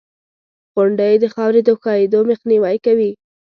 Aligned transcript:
•غونډۍ 0.73 1.13
د 1.19 1.25
خاورې 1.33 1.61
د 1.63 1.69
ښویېدو 1.81 2.19
مخنیوی 2.29 2.77
کوي. 2.85 3.11